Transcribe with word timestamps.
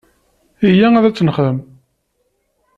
Iyya 0.67 0.87
ad 0.97 1.03
tt-nexdem! 1.13 1.57